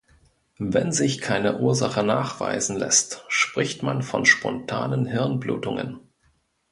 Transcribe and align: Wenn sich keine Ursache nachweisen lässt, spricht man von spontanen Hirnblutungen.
Wenn 0.57 0.91
sich 0.91 1.21
keine 1.21 1.59
Ursache 1.59 2.01
nachweisen 2.01 2.75
lässt, 2.75 3.23
spricht 3.27 3.83
man 3.83 4.01
von 4.01 4.25
spontanen 4.25 5.05
Hirnblutungen. 5.05 5.99